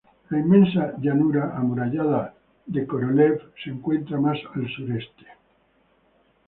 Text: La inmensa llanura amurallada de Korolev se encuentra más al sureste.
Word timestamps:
La 0.29 0.39
inmensa 0.39 0.85
llanura 1.03 1.51
amurallada 1.55 2.33
de 2.65 2.87
Korolev 2.87 3.51
se 3.63 3.69
encuentra 3.69 4.19
más 4.19 4.39
al 4.55 4.67
sureste. 4.67 5.27